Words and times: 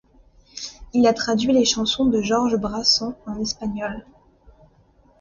Il 0.93 1.05
a 1.05 1.13
traduit 1.13 1.53
les 1.53 1.63
chansons 1.63 2.05
de 2.05 2.23
Georges 2.23 2.55
Brassens 2.57 3.13
en 3.27 3.39
espagnol. 3.39 4.03